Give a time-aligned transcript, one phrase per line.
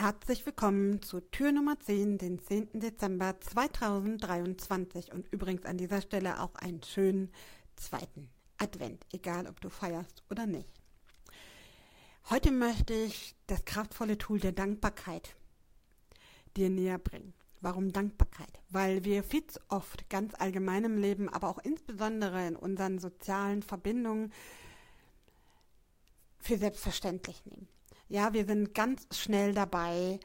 [0.00, 2.80] Herzlich willkommen zu Tür Nummer 10, den 10.
[2.80, 7.30] Dezember 2023 und übrigens an dieser Stelle auch einen schönen
[7.76, 10.72] zweiten Advent, egal ob du feierst oder nicht.
[12.30, 15.36] Heute möchte ich das kraftvolle Tool der Dankbarkeit
[16.56, 17.34] dir näher bringen.
[17.60, 18.58] Warum Dankbarkeit?
[18.70, 23.62] Weil wir viel zu oft ganz allgemein im Leben, aber auch insbesondere in unseren sozialen
[23.62, 24.32] Verbindungen
[26.38, 27.68] für selbstverständlich nehmen.
[28.10, 30.18] Ja, wir sind ganz schnell dabei,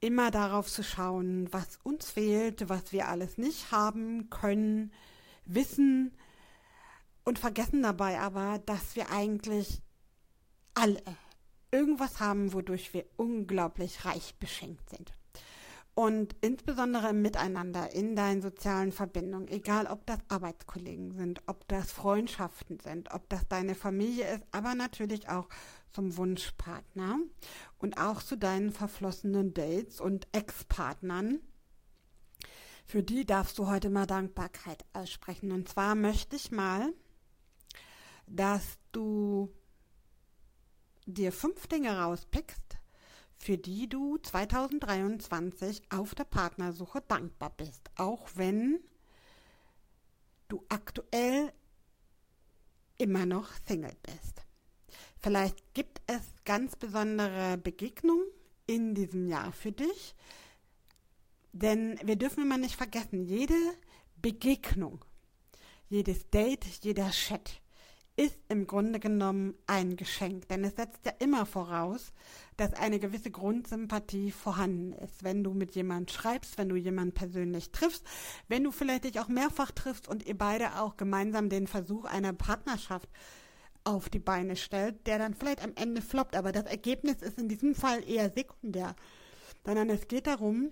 [0.00, 4.92] immer darauf zu schauen, was uns fehlt, was wir alles nicht haben können,
[5.46, 6.14] wissen
[7.24, 9.80] und vergessen dabei aber, dass wir eigentlich
[10.74, 11.02] alle
[11.70, 15.14] irgendwas haben, wodurch wir unglaublich reich beschenkt sind.
[15.94, 21.92] Und insbesondere im Miteinander, in deinen sozialen Verbindungen, egal ob das Arbeitskollegen sind, ob das
[21.92, 25.48] Freundschaften sind, ob das deine Familie ist, aber natürlich auch
[25.90, 27.18] zum Wunschpartner
[27.78, 31.40] und auch zu deinen verflossenen Dates und Ex-Partnern.
[32.86, 35.52] Für die darfst du heute mal Dankbarkeit aussprechen.
[35.52, 36.92] Und zwar möchte ich mal,
[38.26, 39.52] dass du
[41.06, 42.78] dir fünf Dinge rauspickst,
[43.42, 48.78] für die du 2023 auf der Partnersuche dankbar bist, auch wenn
[50.46, 51.52] du aktuell
[52.98, 54.44] immer noch Single bist.
[55.18, 58.28] Vielleicht gibt es ganz besondere Begegnungen
[58.68, 60.14] in diesem Jahr für dich,
[61.50, 63.58] denn wir dürfen immer nicht vergessen, jede
[64.18, 65.04] Begegnung,
[65.88, 67.61] jedes Date, jeder Chat
[68.16, 72.12] ist im Grunde genommen ein Geschenk, denn es setzt ja immer voraus,
[72.58, 75.24] dass eine gewisse Grundsympathie vorhanden ist.
[75.24, 78.04] Wenn du mit jemandem schreibst, wenn du jemanden persönlich triffst,
[78.48, 82.34] wenn du vielleicht dich auch mehrfach triffst und ihr beide auch gemeinsam den Versuch einer
[82.34, 83.08] Partnerschaft
[83.84, 87.48] auf die Beine stellt, der dann vielleicht am Ende floppt, aber das Ergebnis ist in
[87.48, 88.94] diesem Fall eher sekundär,
[89.64, 90.70] sondern es geht darum,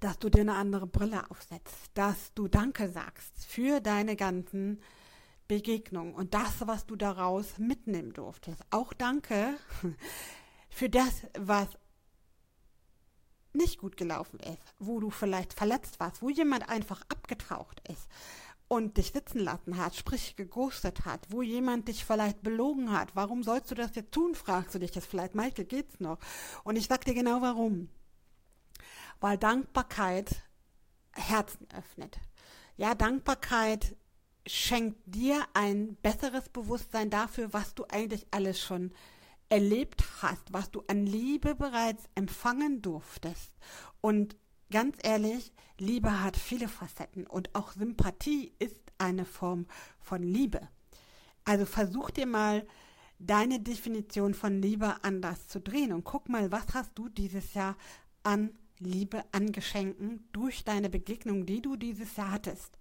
[0.00, 4.80] dass du dir eine andere Brille aufsetzt, dass du Danke sagst für deine ganzen
[5.48, 8.62] Begegnung und das, was du daraus mitnehmen durftest.
[8.70, 9.56] Auch danke
[10.70, 11.68] für das, was
[13.52, 18.08] nicht gut gelaufen ist, wo du vielleicht verletzt warst, wo jemand einfach abgetaucht ist
[18.68, 23.14] und dich sitzen lassen hat, sprich geghostet hat, wo jemand dich vielleicht belogen hat.
[23.14, 25.34] Warum sollst du das jetzt tun, fragst du dich jetzt vielleicht.
[25.34, 26.18] Michael, geht's noch?
[26.64, 27.88] Und ich sag dir genau warum.
[29.20, 30.42] Weil Dankbarkeit
[31.12, 32.18] Herzen öffnet.
[32.76, 33.96] Ja, Dankbarkeit
[34.46, 38.92] schenkt dir ein besseres Bewusstsein dafür, was du eigentlich alles schon
[39.48, 43.52] erlebt hast, was du an Liebe bereits empfangen durftest.
[44.00, 44.36] Und
[44.70, 49.66] ganz ehrlich, Liebe hat viele Facetten und auch Sympathie ist eine Form
[49.98, 50.68] von Liebe.
[51.44, 52.66] Also versuch dir mal
[53.18, 57.76] deine Definition von Liebe anders zu drehen und guck mal, was hast du dieses Jahr
[58.22, 62.76] an Liebe, an Geschenken durch deine Begegnung, die du dieses Jahr hattest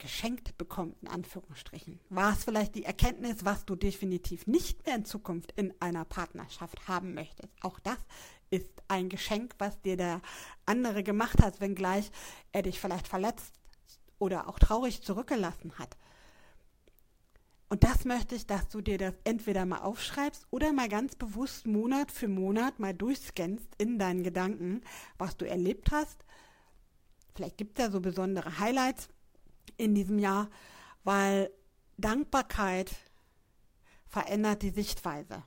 [0.00, 2.00] geschenkt bekommen, in Anführungsstrichen?
[2.08, 6.88] War es vielleicht die Erkenntnis, was du definitiv nicht mehr in Zukunft in einer Partnerschaft
[6.88, 7.52] haben möchtest?
[7.62, 7.98] Auch das
[8.50, 10.20] ist ein Geschenk, was dir der
[10.66, 12.10] andere gemacht hat, wenngleich
[12.50, 13.54] er dich vielleicht verletzt
[14.18, 15.96] oder auch traurig zurückgelassen hat.
[17.68, 21.68] Und das möchte ich, dass du dir das entweder mal aufschreibst oder mal ganz bewusst
[21.68, 24.80] Monat für Monat mal durchscannst in deinen Gedanken,
[25.18, 26.24] was du erlebt hast.
[27.36, 29.08] Vielleicht gibt es ja so besondere Highlights
[29.76, 30.48] in diesem Jahr,
[31.04, 31.50] weil
[31.96, 32.94] Dankbarkeit
[34.06, 35.44] verändert die Sichtweise.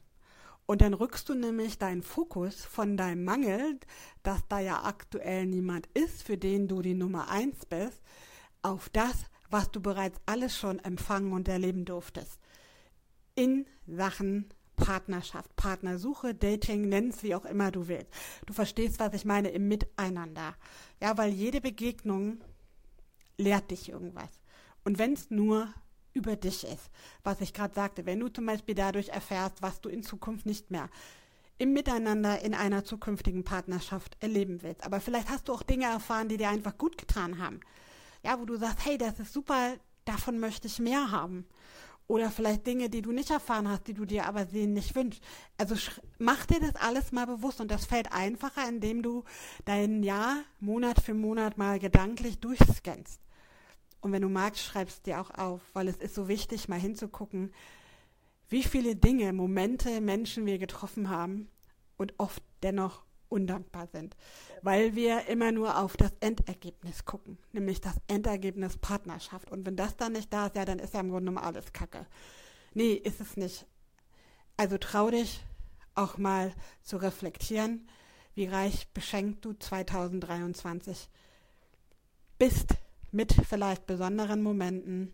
[0.66, 3.80] Und dann rückst du nämlich deinen Fokus von deinem Mangel,
[4.24, 8.02] dass da ja aktuell niemand ist, für den du die Nummer eins bist,
[8.62, 12.40] auf das, was du bereits alles schon empfangen und erleben durftest.
[13.36, 18.12] In Sachen Partnerschaft, Partnersuche, Dating, nenn's wie auch immer du willst.
[18.46, 20.56] Du verstehst, was ich meine im Miteinander.
[21.02, 22.42] Ja, weil jede Begegnung
[23.38, 24.30] lehrt dich irgendwas.
[24.84, 25.74] Und wenn es nur
[26.14, 26.92] über dich ist,
[27.24, 30.72] was ich gerade sagte, wenn du zum Beispiel dadurch erfährst, was du in Zukunft nicht
[30.72, 30.90] mehr
[31.58, 34.84] im Miteinander in einer zukünftigen Partnerschaft erleben willst.
[34.84, 37.60] Aber vielleicht hast du auch Dinge erfahren, die dir einfach gut getan haben.
[38.24, 39.76] Ja, wo du sagst, hey, das ist super,
[40.06, 41.46] davon möchte ich mehr haben.
[42.08, 45.24] Oder vielleicht Dinge, die du nicht erfahren hast, die du dir aber sehen nicht wünschst.
[45.58, 45.76] Also
[46.20, 49.24] mach dir das alles mal bewusst und das fällt einfacher, indem du
[49.64, 53.23] dein Jahr Monat für Monat mal gedanklich durchscannst.
[54.04, 57.54] Und wenn du magst, schreibst dir auch auf, weil es ist so wichtig, mal hinzugucken,
[58.50, 61.48] wie viele Dinge, Momente, Menschen wir getroffen haben
[61.96, 64.18] und oft dennoch undankbar sind,
[64.62, 69.50] weil wir immer nur auf das Endergebnis gucken, nämlich das Endergebnis Partnerschaft.
[69.50, 71.72] Und wenn das dann nicht da ist, ja, dann ist ja im Grunde genommen alles
[71.72, 72.06] Kacke.
[72.74, 73.66] Nee, ist es nicht.
[74.58, 75.42] Also trau dich
[75.96, 77.88] auch mal zu reflektieren,
[78.36, 81.08] wie reich beschenkt du 2023
[82.38, 82.76] bist
[83.14, 85.14] mit vielleicht besonderen Momenten,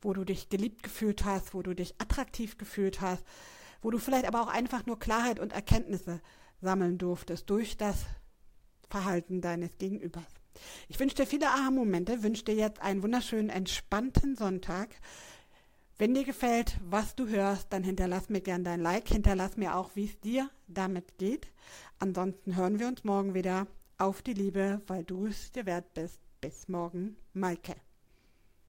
[0.00, 3.24] wo du dich geliebt gefühlt hast, wo du dich attraktiv gefühlt hast,
[3.82, 6.20] wo du vielleicht aber auch einfach nur Klarheit und Erkenntnisse
[6.60, 8.04] sammeln durftest durch das
[8.88, 10.24] Verhalten deines Gegenübers.
[10.88, 14.88] Ich wünsche dir viele Aha-Momente, wünsche dir jetzt einen wunderschönen, entspannten Sonntag.
[15.98, 19.90] Wenn dir gefällt, was du hörst, dann hinterlass mir gern dein Like, hinterlass mir auch,
[19.94, 21.48] wie es dir damit geht.
[21.98, 23.66] Ansonsten hören wir uns morgen wieder
[23.98, 26.20] auf die Liebe, weil du es dir wert bist.
[26.44, 27.74] Bis morgen, Maike.